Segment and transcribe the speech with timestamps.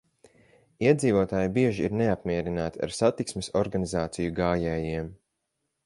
[0.85, 5.15] Iedzīvotāji bieži ir neapmierināti ar satiksmes organizāciju gājējiem.